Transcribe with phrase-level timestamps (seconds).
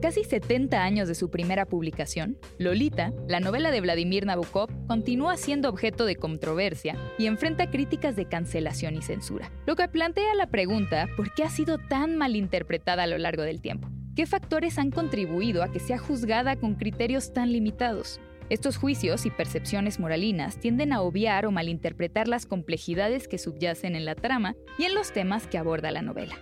[0.00, 5.68] Casi 70 años de su primera publicación, Lolita, la novela de Vladimir Nabokov, continúa siendo
[5.68, 11.06] objeto de controversia y enfrenta críticas de cancelación y censura, lo que plantea la pregunta
[11.16, 13.88] por qué ha sido tan mal interpretada a lo largo del tiempo.
[14.16, 18.20] ¿Qué factores han contribuido a que sea juzgada con criterios tan limitados?
[18.48, 24.04] Estos juicios y percepciones moralinas tienden a obviar o malinterpretar las complejidades que subyacen en
[24.04, 26.36] la trama y en los temas que aborda la novela.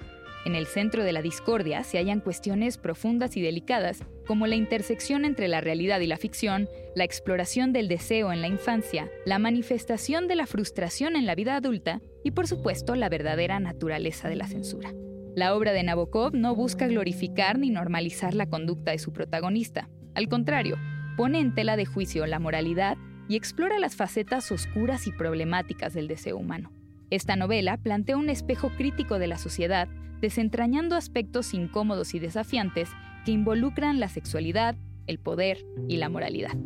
[0.45, 5.25] En el centro de la discordia se hallan cuestiones profundas y delicadas, como la intersección
[5.25, 10.29] entre la realidad y la ficción, la exploración del deseo en la infancia, la manifestación
[10.29, 14.47] de la frustración en la vida adulta y, por supuesto, la verdadera naturaleza de la
[14.47, 14.93] censura.
[15.35, 19.89] La obra de Nabokov no busca glorificar ni normalizar la conducta de su protagonista.
[20.15, 20.77] Al contrario,
[21.17, 22.97] pone en tela de juicio la moralidad
[23.29, 26.73] y explora las facetas oscuras y problemáticas del deseo humano.
[27.11, 29.89] Esta novela plantea un espejo crítico de la sociedad,
[30.21, 32.91] desentrañando aspectos incómodos y desafiantes
[33.25, 36.57] que involucran la sexualidad, el poder y la moralidad.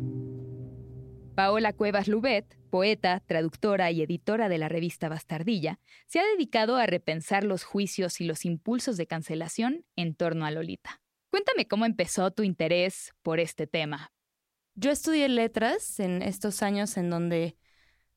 [1.35, 6.85] Paola Cuevas Lubet, poeta, traductora y editora de la revista Bastardilla, se ha dedicado a
[6.85, 11.01] repensar los juicios y los impulsos de cancelación en torno a Lolita.
[11.31, 14.11] Cuéntame cómo empezó tu interés por este tema.
[14.75, 17.57] Yo estudié letras en estos años en donde,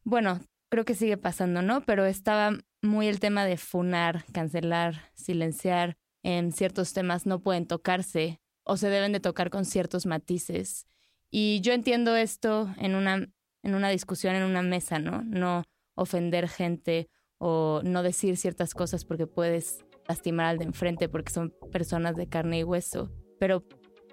[0.04, 1.82] bueno, creo que sigue pasando, ¿no?
[1.82, 5.96] Pero estaba muy el tema de funar, cancelar, silenciar.
[6.22, 10.86] En ciertos temas no pueden tocarse o se deben de tocar con ciertos matices.
[11.30, 13.28] Y yo entiendo esto en una,
[13.62, 15.22] en una discusión, en una mesa, ¿no?
[15.22, 15.64] No
[15.94, 17.08] ofender gente
[17.38, 22.28] o no decir ciertas cosas porque puedes lastimar al de enfrente porque son personas de
[22.28, 23.10] carne y hueso.
[23.38, 23.64] Pero,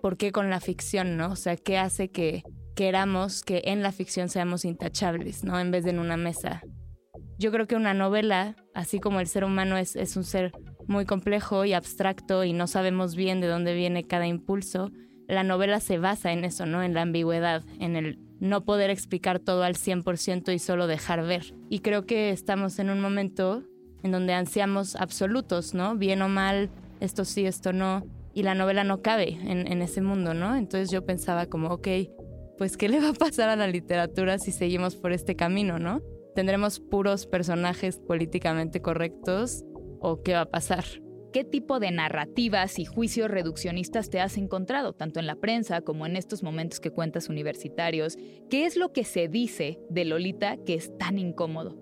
[0.01, 1.31] ¿por qué con la ficción, no?
[1.31, 2.44] O sea, ¿qué hace que
[2.75, 5.59] queramos que en la ficción seamos intachables, ¿no?
[5.59, 6.61] En vez de en una mesa.
[7.38, 10.51] Yo creo que una novela, así como el ser humano es, es un ser
[10.88, 14.91] muy complejo y abstracto y no sabemos bien de dónde viene cada impulso,
[15.28, 16.83] la novela se basa en eso, ¿no?
[16.83, 21.53] En la ambigüedad, en el no poder explicar todo al 100% y solo dejar ver.
[21.69, 23.63] Y creo que estamos en un momento
[24.03, 25.95] en donde ansiamos absolutos, ¿no?
[25.95, 26.69] Bien o mal,
[27.00, 28.06] esto sí, esto no.
[28.33, 30.56] Y la novela no cabe en, en ese mundo, ¿no?
[30.56, 31.88] Entonces yo pensaba como, ok,
[32.57, 36.01] pues ¿qué le va a pasar a la literatura si seguimos por este camino, ¿no?
[36.35, 39.63] ¿Tendremos puros personajes políticamente correctos
[39.99, 40.83] o qué va a pasar?
[41.31, 46.05] ¿Qué tipo de narrativas y juicios reduccionistas te has encontrado, tanto en la prensa como
[46.05, 48.17] en estos momentos que cuentas universitarios?
[48.51, 51.75] ¿Qué es lo que se dice de Lolita que es tan incómodo?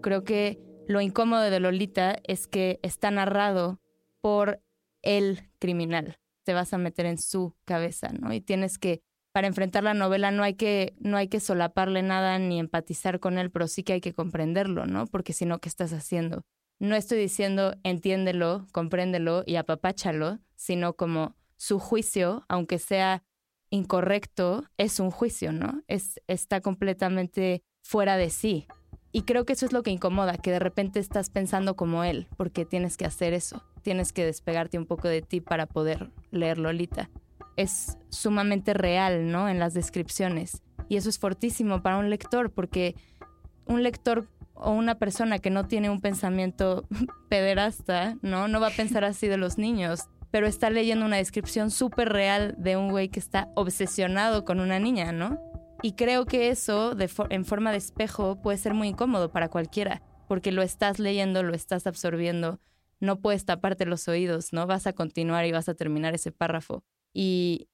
[0.00, 3.80] Creo que lo incómodo de Lolita es que está narrado
[4.22, 4.62] por
[5.02, 6.16] el criminal.
[6.44, 8.32] Te vas a meter en su cabeza, ¿no?
[8.32, 9.02] Y tienes que,
[9.32, 13.38] para enfrentar la novela, no hay que, no hay que solaparle nada ni empatizar con
[13.38, 15.06] él, pero sí que hay que comprenderlo, ¿no?
[15.06, 16.42] Porque si no, ¿qué estás haciendo?
[16.80, 23.22] no estoy diciendo entiéndelo, compréndelo y apapáchalo, sino como su juicio, aunque sea
[23.68, 25.82] incorrecto, es un juicio, ¿no?
[25.86, 28.66] Es, está completamente fuera de sí.
[29.12, 32.28] Y creo que eso es lo que incomoda, que de repente estás pensando como él,
[32.36, 36.58] porque tienes que hacer eso, tienes que despegarte un poco de ti para poder leer
[36.58, 37.10] Lolita.
[37.56, 39.48] Es sumamente real, ¿no?
[39.48, 40.62] En las descripciones.
[40.88, 42.94] Y eso es fortísimo para un lector, porque
[43.66, 46.86] un lector o una persona que no tiene un pensamiento
[47.28, 48.48] pederasta, ¿no?
[48.48, 52.54] No va a pensar así de los niños, pero está leyendo una descripción súper real
[52.58, 55.38] de un güey que está obsesionado con una niña, ¿no?
[55.82, 56.94] Y creo que eso,
[57.30, 61.54] en forma de espejo, puede ser muy incómodo para cualquiera, porque lo estás leyendo, lo
[61.54, 62.60] estás absorbiendo,
[63.00, 64.66] no puedes taparte los oídos, ¿no?
[64.66, 66.84] Vas a continuar y vas a terminar ese párrafo.
[67.12, 67.68] Y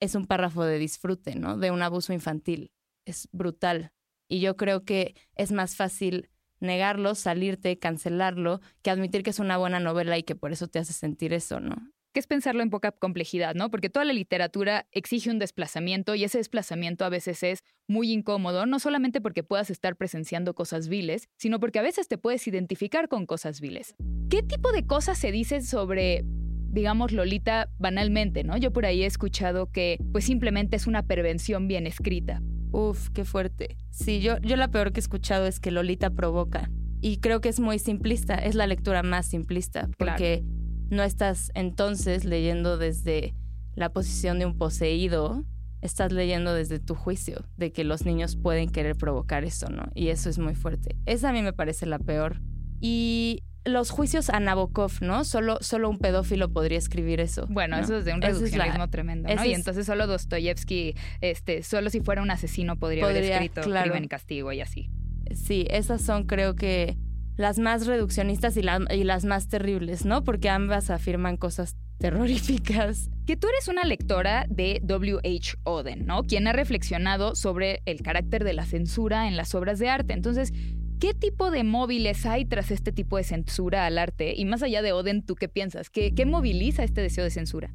[0.00, 1.56] es un párrafo de disfrute, ¿no?
[1.56, 2.72] De un abuso infantil.
[3.04, 3.92] Es brutal.
[4.28, 6.30] Y yo creo que es más fácil
[6.62, 10.78] negarlo, salirte, cancelarlo, que admitir que es una buena novela y que por eso te
[10.78, 11.76] hace sentir eso, ¿no?
[12.14, 13.70] Que es pensarlo en poca complejidad, ¿no?
[13.70, 18.66] Porque toda la literatura exige un desplazamiento y ese desplazamiento a veces es muy incómodo,
[18.66, 23.08] no solamente porque puedas estar presenciando cosas viles, sino porque a veces te puedes identificar
[23.08, 23.94] con cosas viles.
[24.30, 26.24] ¿Qué tipo de cosas se dicen sobre
[26.72, 28.56] digamos Lolita banalmente, ¿no?
[28.56, 32.42] Yo por ahí he escuchado que pues simplemente es una prevención bien escrita.
[32.72, 33.76] Uf, qué fuerte.
[33.90, 36.70] Sí, yo, yo la peor que he escuchado es que Lolita provoca.
[37.02, 40.44] Y creo que es muy simplista, es la lectura más simplista, porque
[40.88, 43.34] no estás entonces leyendo desde
[43.74, 45.44] la posición de un poseído,
[45.82, 49.90] estás leyendo desde tu juicio de que los niños pueden querer provocar eso, ¿no?
[49.94, 50.96] Y eso es muy fuerte.
[51.04, 52.40] Esa a mí me parece la peor.
[52.80, 55.24] Y los juicios a Nabokov, ¿no?
[55.24, 57.46] Solo, solo un pedófilo podría escribir eso.
[57.48, 59.44] Bueno, eso es de un reduccionismo tremendo, ¿no?
[59.44, 64.08] Y entonces solo Dostoyevsky, este, solo si fuera un asesino podría, haber escrito Crimen y
[64.08, 64.90] Castigo y así.
[65.34, 66.96] Sí, esas son creo que
[67.36, 70.24] las más reduccionistas y, y las más terribles, ¿no?
[70.24, 73.10] Porque ambas afirman cosas terroríficas.
[73.26, 75.56] Que tú eres una lectora de W.H.
[75.62, 76.24] Oden, ¿no?
[76.24, 80.12] Quien ha reflexionado sobre el carácter de la censura en las obras de arte.
[80.12, 80.52] Entonces,
[81.02, 84.34] ¿Qué tipo de móviles hay tras este tipo de censura al arte?
[84.36, 85.90] Y más allá de Oden, ¿tú qué piensas?
[85.90, 87.74] ¿Qué, qué moviliza este deseo de censura?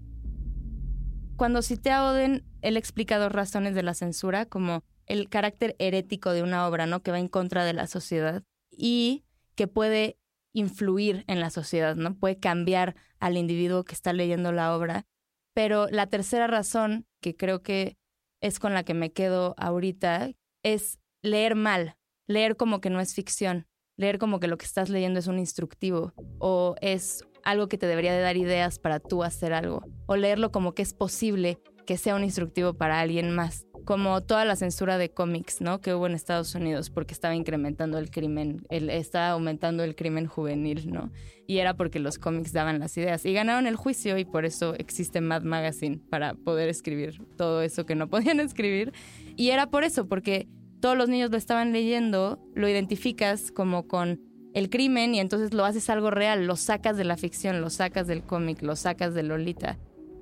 [1.35, 6.31] Cuando cité a Oden, él explica dos razones de la censura, como el carácter herético
[6.31, 7.03] de una obra, ¿no?
[7.03, 9.25] Que va en contra de la sociedad y
[9.55, 10.17] que puede
[10.53, 12.15] influir en la sociedad, ¿no?
[12.15, 15.05] Puede cambiar al individuo que está leyendo la obra.
[15.53, 17.97] Pero la tercera razón, que creo que
[18.39, 20.31] es con la que me quedo ahorita,
[20.63, 21.97] es leer mal,
[22.27, 23.65] leer como que no es ficción,
[23.95, 27.87] leer como que lo que estás leyendo es un instructivo o es algo que te
[27.87, 31.97] debería de dar ideas para tú hacer algo, o leerlo como que es posible que
[31.97, 35.79] sea un instructivo para alguien más como toda la censura de cómics, ¿no?
[35.79, 40.91] Que hubo en Estados Unidos porque estaba incrementando el crimen, estaba aumentando el crimen juvenil,
[40.91, 41.09] ¿no?
[41.47, 44.75] Y era porque los cómics daban las ideas y ganaron el juicio y por eso
[44.75, 48.91] existe Mad Magazine para poder escribir todo eso que no podían escribir.
[49.37, 54.21] Y era por eso, porque todos los niños lo estaban leyendo, lo identificas como con
[54.53, 58.07] el crimen y entonces lo haces algo real, lo sacas de la ficción, lo sacas
[58.07, 59.77] del cómic, lo sacas de Lolita.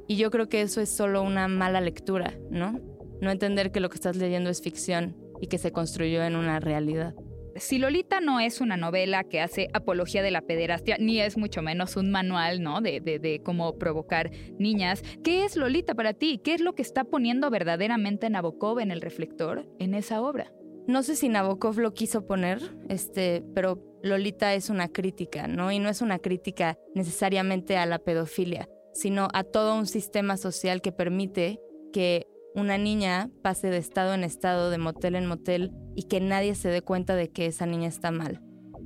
[0.07, 2.79] Y yo creo que eso es solo una mala lectura, ¿no?
[3.21, 6.59] no entender que lo que estás leyendo es ficción y que se construyó en una
[6.59, 7.15] realidad.
[7.55, 11.61] Si Lolita no es una novela que hace apología de la pederastia, ni es mucho
[11.61, 12.81] menos un manual, ¿no?
[12.81, 14.29] De, de, de, cómo provocar
[14.59, 16.41] niñas, ¿qué es Lolita para ti?
[16.43, 20.51] ¿Qué es lo que está poniendo verdaderamente Nabokov en el reflector en esa obra?
[20.87, 22.59] No sé si Nabokov lo quiso poner,
[22.89, 25.71] este, pero Lolita es una crítica, ¿no?
[25.71, 30.81] Y no es una crítica necesariamente a la pedofilia, sino a todo un sistema social
[30.81, 31.59] que permite
[31.91, 36.55] que una niña pase de estado en estado, de motel en motel, y que nadie
[36.55, 38.41] se dé cuenta de que esa niña está mal.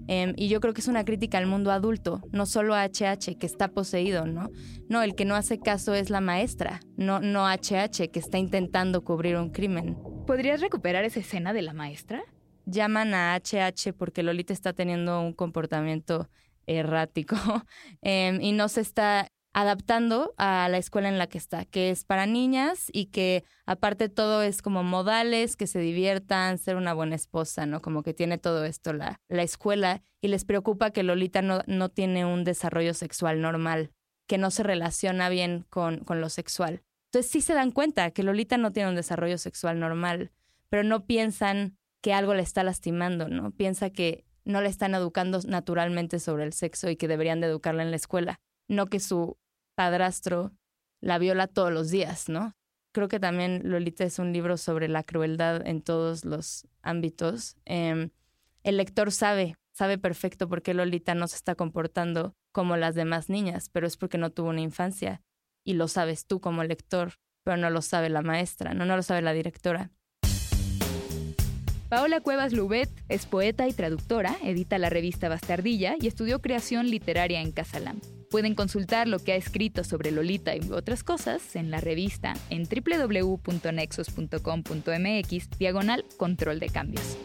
[0.07, 3.38] Em, y yo creo que es una crítica al mundo adulto, no solo a HH,
[3.38, 4.50] que está poseído, ¿no?
[4.88, 9.04] No, el que no hace caso es la maestra, no, no HH, que está intentando
[9.04, 9.98] cubrir un crimen.
[10.25, 12.24] ¿Podrías recuperar esa escena de la maestra?
[12.66, 16.27] Llaman a HH porque Lolita está teniendo un comportamiento
[16.66, 17.36] errático
[18.01, 22.04] em, y no se está adaptando a la escuela en la que está, que es
[22.04, 27.16] para niñas y que aparte todo es como modales, que se diviertan, ser una buena
[27.16, 27.81] esposa, ¿no?
[27.81, 31.90] Como que tiene todo esto la, la escuela y les preocupa que Lolita no, no
[31.90, 33.92] tiene un desarrollo sexual normal,
[34.28, 36.84] que no se relaciona bien con, con lo sexual.
[37.06, 40.31] Entonces sí se dan cuenta que Lolita no tiene un desarrollo sexual normal,
[40.69, 43.52] pero no piensan que algo le está lastimando, ¿no?
[43.52, 47.84] Piensa que no le están educando naturalmente sobre el sexo y que deberían de educarla
[47.84, 49.38] en la escuela no que su
[49.75, 50.54] padrastro
[51.01, 52.54] la viola todos los días, ¿no?
[52.92, 57.56] Creo que también Lolita es un libro sobre la crueldad en todos los ámbitos.
[57.66, 58.10] Em,
[58.63, 63.30] el lector sabe, sabe perfecto por qué Lolita no se está comportando como las demás
[63.30, 65.21] niñas, pero es porque no tuvo una infancia.
[65.63, 69.04] Y lo sabes tú como lector, pero no lo sabe la maestra, no, no lo
[69.04, 69.92] sabe la directora.
[71.90, 77.42] Paola Cuevas Lubet es poeta y traductora, edita la revista Bastardilla y estudió creación literaria
[77.42, 77.99] en Casalam.
[78.30, 82.64] Pueden consultar lo que ha escrito sobre Lolita y otras cosas en la revista en
[82.64, 87.18] www.nexos.com.mx diagonal control de cambios.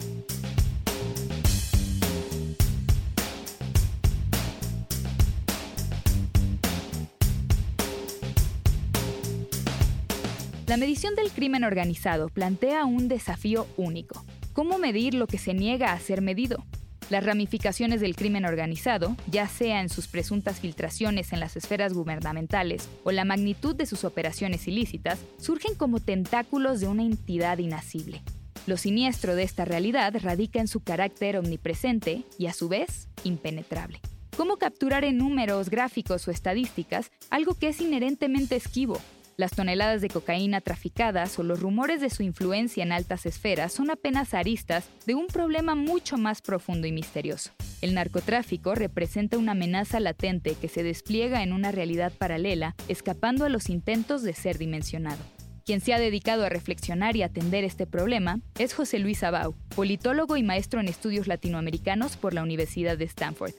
[10.66, 14.24] La medición del crimen organizado plantea un desafío único.
[14.54, 16.64] ¿Cómo medir lo que se niega a ser medido?
[17.10, 22.88] Las ramificaciones del crimen organizado, ya sea en sus presuntas filtraciones en las esferas gubernamentales
[23.04, 28.22] o la magnitud de sus operaciones ilícitas, surgen como tentáculos de una entidad inasible.
[28.66, 34.00] Lo siniestro de esta realidad radica en su carácter omnipresente y a su vez impenetrable.
[34.38, 38.98] ¿Cómo capturar en números, gráficos o estadísticas algo que es inherentemente esquivo,
[39.36, 43.90] las toneladas de cocaína traficadas o los rumores de su influencia en altas esferas son
[43.90, 47.50] apenas aristas de un problema mucho más profundo y misterioso.
[47.80, 53.48] El narcotráfico representa una amenaza latente que se despliega en una realidad paralela, escapando a
[53.48, 55.22] los intentos de ser dimensionado.
[55.64, 60.36] Quien se ha dedicado a reflexionar y atender este problema es José Luis Abau, politólogo
[60.36, 63.54] y maestro en estudios latinoamericanos por la Universidad de Stanford.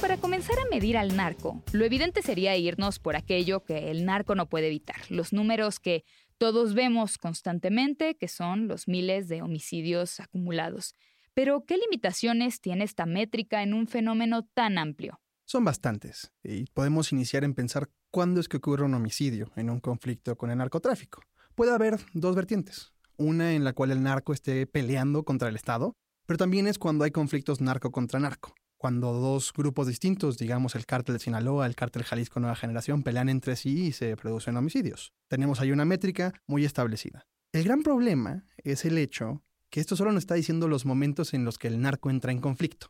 [0.00, 4.34] Para comenzar a medir al narco, lo evidente sería irnos por aquello que el narco
[4.34, 6.04] no puede evitar, los números que
[6.38, 10.94] todos vemos constantemente, que son los miles de homicidios acumulados.
[11.34, 15.20] Pero, ¿qué limitaciones tiene esta métrica en un fenómeno tan amplio?
[15.44, 19.80] Son bastantes, y podemos iniciar en pensar cuándo es que ocurre un homicidio en un
[19.80, 21.22] conflicto con el narcotráfico.
[21.54, 22.92] Puede haber dos vertientes.
[23.16, 25.92] Una en la cual el narco esté peleando contra el Estado,
[26.24, 28.54] pero también es cuando hay conflictos narco contra narco.
[28.80, 33.28] Cuando dos grupos distintos, digamos el cártel de Sinaloa, el cártel Jalisco Nueva Generación, pelean
[33.28, 35.12] entre sí y se producen homicidios.
[35.28, 37.26] Tenemos ahí una métrica muy establecida.
[37.52, 41.44] El gran problema es el hecho que esto solo nos está diciendo los momentos en
[41.44, 42.86] los que el narco entra en conflicto.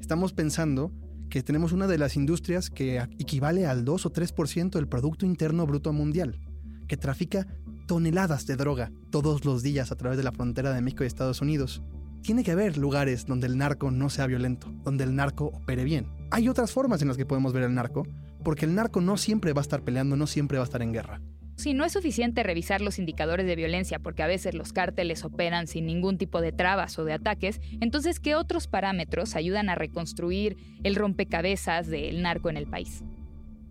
[0.00, 0.90] Estamos pensando
[1.30, 5.66] que tenemos una de las industrias que equivale al 2 o 3% del Producto Interno
[5.66, 6.40] Bruto Mundial,
[6.88, 7.46] que trafica
[7.86, 11.40] toneladas de droga todos los días a través de la frontera de México y Estados
[11.40, 11.80] Unidos.
[12.22, 16.06] Tiene que haber lugares donde el narco no sea violento, donde el narco opere bien.
[16.30, 18.06] Hay otras formas en las que podemos ver el narco,
[18.44, 20.92] porque el narco no siempre va a estar peleando, no siempre va a estar en
[20.92, 21.20] guerra.
[21.56, 25.66] Si no es suficiente revisar los indicadores de violencia porque a veces los cárteles operan
[25.66, 30.56] sin ningún tipo de trabas o de ataques, entonces ¿qué otros parámetros ayudan a reconstruir
[30.84, 33.02] el rompecabezas del narco en el país?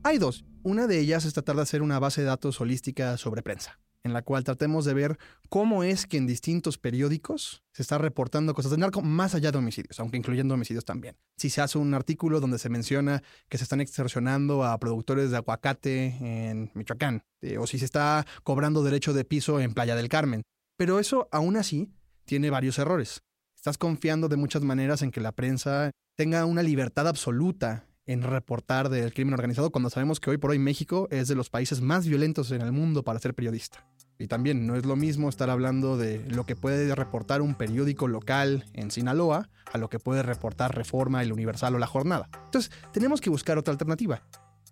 [0.03, 0.43] Hay dos.
[0.63, 4.13] Una de ellas es tratar de hacer una base de datos holística sobre prensa en
[4.13, 8.71] la cual tratemos de ver cómo es que en distintos periódicos se está reportando cosas
[8.71, 11.15] de narco más allá de homicidios, aunque incluyendo homicidios también.
[11.37, 15.37] Si se hace un artículo donde se menciona que se están extorsionando a productores de
[15.37, 20.09] aguacate en Michoacán, eh, o si se está cobrando derecho de piso en Playa del
[20.09, 20.41] Carmen.
[20.77, 21.91] Pero eso aún así
[22.25, 23.21] tiene varios errores.
[23.55, 28.89] Estás confiando de muchas maneras en que la prensa tenga una libertad absoluta en reportar
[28.89, 32.07] del crimen organizado cuando sabemos que hoy por hoy México es de los países más
[32.07, 33.85] violentos en el mundo para ser periodista.
[34.19, 38.07] Y también no es lo mismo estar hablando de lo que puede reportar un periódico
[38.07, 42.29] local en Sinaloa a lo que puede reportar Reforma, El Universal o La Jornada.
[42.45, 44.23] Entonces, tenemos que buscar otra alternativa.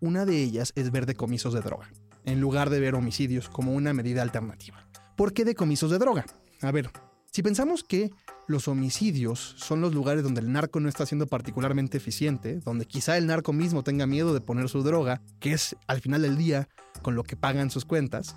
[0.01, 1.89] Una de ellas es ver decomisos de droga,
[2.25, 4.87] en lugar de ver homicidios como una medida alternativa.
[5.15, 6.25] ¿Por qué decomisos de droga?
[6.61, 6.89] A ver,
[7.31, 8.11] si pensamos que
[8.47, 13.17] los homicidios son los lugares donde el narco no está siendo particularmente eficiente, donde quizá
[13.17, 16.67] el narco mismo tenga miedo de poner su droga, que es al final del día
[17.01, 18.35] con lo que pagan sus cuentas.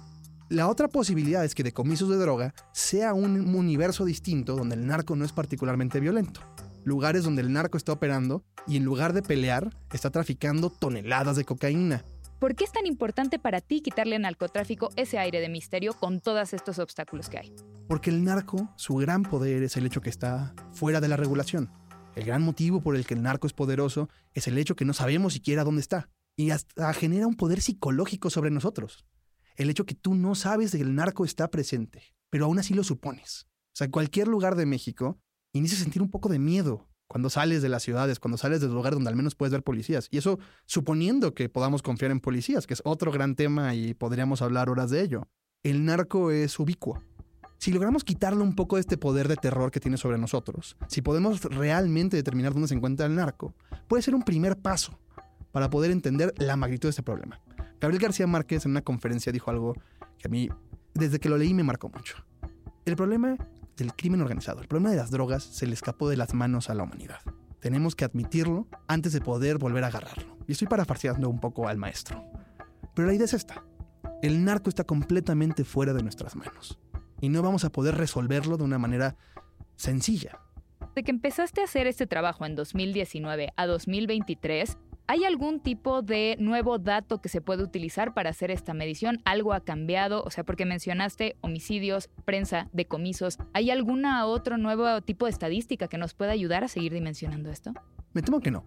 [0.48, 5.14] La otra posibilidad es que decomisos de droga sea un universo distinto donde el narco
[5.14, 6.40] no es particularmente violento.
[6.84, 11.44] Lugares donde el narco está operando y en lugar de pelear está traficando toneladas de
[11.44, 12.02] cocaína,
[12.38, 16.20] ¿Por qué es tan importante para ti quitarle al narcotráfico ese aire de misterio con
[16.20, 17.52] todos estos obstáculos que hay?
[17.88, 21.68] Porque el narco, su gran poder es el hecho que está fuera de la regulación.
[22.14, 24.92] El gran motivo por el que el narco es poderoso es el hecho que no
[24.92, 26.10] sabemos siquiera dónde está.
[26.36, 29.04] Y hasta genera un poder psicológico sobre nosotros.
[29.58, 32.84] El hecho que tú no sabes que el narco está presente, pero aún así lo
[32.84, 33.48] supones.
[33.50, 35.18] O sea, en cualquier lugar de México
[35.52, 38.72] inicia a sentir un poco de miedo cuando sales de las ciudades, cuando sales del
[38.72, 40.06] lugar donde al menos puedes ver policías.
[40.12, 44.42] Y eso suponiendo que podamos confiar en policías, que es otro gran tema y podríamos
[44.42, 45.26] hablar horas de ello.
[45.64, 47.02] El narco es ubicuo.
[47.58, 51.02] Si logramos quitarle un poco de este poder de terror que tiene sobre nosotros, si
[51.02, 53.56] podemos realmente determinar dónde se encuentra el narco,
[53.88, 54.96] puede ser un primer paso
[55.50, 57.40] para poder entender la magnitud de este problema.
[57.80, 59.74] Gabriel García Márquez en una conferencia dijo algo
[60.18, 60.48] que a mí,
[60.94, 62.16] desde que lo leí, me marcó mucho.
[62.84, 63.36] El problema
[63.76, 66.74] del crimen organizado, el problema de las drogas se le escapó de las manos a
[66.74, 67.20] la humanidad.
[67.60, 70.36] Tenemos que admitirlo antes de poder volver a agarrarlo.
[70.46, 72.24] Y estoy parafarseando un poco al maestro.
[72.94, 73.62] Pero la idea es esta.
[74.22, 76.78] El narco está completamente fuera de nuestras manos.
[77.20, 79.16] Y no vamos a poder resolverlo de una manera
[79.76, 80.40] sencilla.
[80.94, 84.78] De que empezaste a hacer este trabajo en 2019 a 2023,
[85.10, 89.22] ¿Hay algún tipo de nuevo dato que se puede utilizar para hacer esta medición?
[89.24, 90.22] ¿Algo ha cambiado?
[90.22, 93.38] O sea, porque mencionaste homicidios, prensa, decomisos.
[93.54, 97.72] ¿Hay alguna otro nuevo tipo de estadística que nos pueda ayudar a seguir dimensionando esto?
[98.12, 98.66] Me temo que no.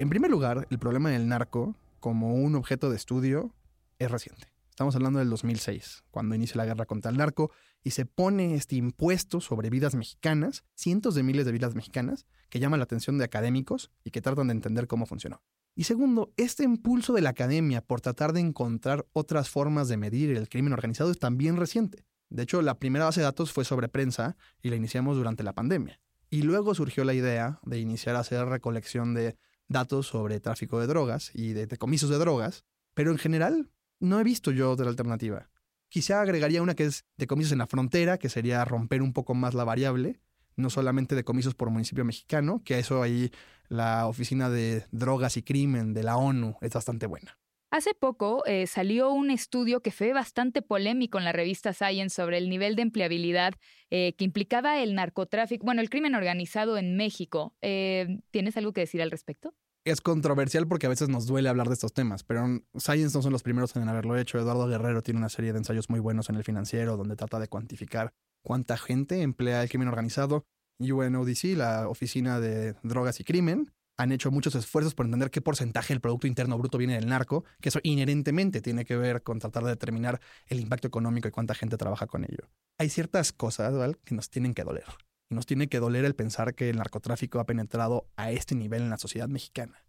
[0.00, 3.54] En primer lugar, el problema del narco como un objeto de estudio
[4.00, 4.48] es reciente.
[4.70, 7.52] Estamos hablando del 2006, cuando inicia la guerra contra el narco
[7.84, 12.58] y se pone este impuesto sobre vidas mexicanas, cientos de miles de vidas mexicanas, que
[12.58, 15.42] llama la atención de académicos y que tratan de entender cómo funcionó.
[15.78, 20.34] Y segundo, este impulso de la academia por tratar de encontrar otras formas de medir
[20.34, 22.06] el crimen organizado es también reciente.
[22.30, 25.52] De hecho, la primera base de datos fue sobre prensa y la iniciamos durante la
[25.52, 26.00] pandemia.
[26.30, 29.36] Y luego surgió la idea de iniciar a hacer recolección de
[29.68, 32.64] datos sobre tráfico de drogas y de decomisos de drogas,
[32.94, 35.50] pero en general no he visto yo otra alternativa.
[35.90, 39.52] Quizá agregaría una que es decomisos en la frontera, que sería romper un poco más
[39.52, 40.20] la variable,
[40.56, 43.30] no solamente decomisos por municipio mexicano, que eso ahí
[43.68, 47.38] la Oficina de Drogas y Crimen de la ONU es bastante buena.
[47.70, 52.38] Hace poco eh, salió un estudio que fue bastante polémico en la revista Science sobre
[52.38, 53.54] el nivel de empleabilidad
[53.90, 57.56] eh, que implicaba el narcotráfico, bueno, el crimen organizado en México.
[57.60, 59.52] Eh, ¿Tienes algo que decir al respecto?
[59.86, 62.44] Es controversial porque a veces nos duele hablar de estos temas, pero
[62.76, 64.36] Science no son los primeros en haberlo hecho.
[64.38, 67.46] Eduardo Guerrero tiene una serie de ensayos muy buenos en el financiero donde trata de
[67.46, 68.12] cuantificar
[68.42, 70.44] cuánta gente emplea el crimen organizado.
[70.80, 75.94] UNODC, la Oficina de Drogas y Crimen, han hecho muchos esfuerzos por entender qué porcentaje
[75.94, 79.62] del Producto Interno Bruto viene del narco, que eso inherentemente tiene que ver con tratar
[79.62, 82.50] de determinar el impacto económico y cuánta gente trabaja con ello.
[82.78, 83.72] Hay ciertas cosas
[84.04, 84.84] que nos tienen que doler.
[85.28, 88.82] Y nos tiene que doler el pensar que el narcotráfico ha penetrado a este nivel
[88.82, 89.84] en la sociedad mexicana.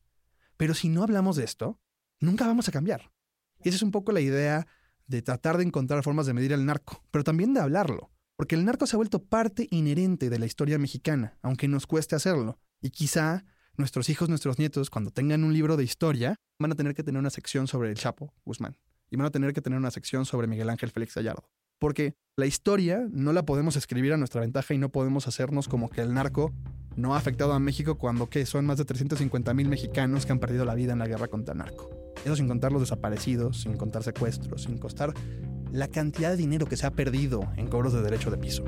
[0.58, 1.80] Pero si no hablamos de esto,
[2.20, 3.12] nunca vamos a cambiar.
[3.64, 4.68] Y esa es un poco la idea
[5.06, 8.12] de tratar de encontrar formas de medir el narco, pero también de hablarlo.
[8.36, 12.16] Porque el narco se ha vuelto parte inherente de la historia mexicana, aunque nos cueste
[12.16, 12.60] hacerlo.
[12.82, 13.46] Y quizá
[13.78, 17.20] nuestros hijos, nuestros nietos, cuando tengan un libro de historia, van a tener que tener
[17.20, 18.78] una sección sobre el Chapo Guzmán.
[19.10, 21.50] Y van a tener que tener una sección sobre Miguel Ángel Félix Gallardo.
[21.80, 25.90] Porque la historia no la podemos escribir a nuestra ventaja y no podemos hacernos como
[25.90, 26.54] que el narco
[26.96, 28.46] no ha afectado a México cuando ¿qué?
[28.46, 31.54] son más de 350 mil mexicanos que han perdido la vida en la guerra contra
[31.54, 31.90] el narco.
[32.24, 35.16] Eso sin contar los desaparecidos, sin contar secuestros, sin costar
[35.72, 38.64] la cantidad de dinero que se ha perdido en cobros de derecho de piso.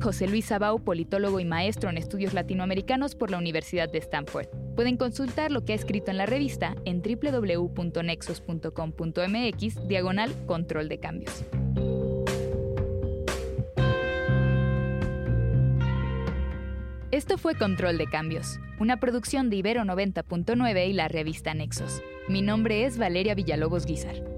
[0.00, 4.67] José Luis Sabau, politólogo y maestro en estudios latinoamericanos por la Universidad de Stanford.
[4.78, 11.44] Pueden consultar lo que ha escrito en la revista en www.nexos.com.mx diagonal control de cambios.
[17.10, 22.00] Esto fue Control de Cambios, una producción de Ibero 90.9 y la revista Nexos.
[22.28, 24.37] Mi nombre es Valeria Villalobos Guizar.